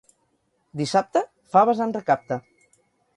Dissabte, 0.79 1.21
faves 1.57 1.83
en 1.87 1.93
recapte. 1.99 2.39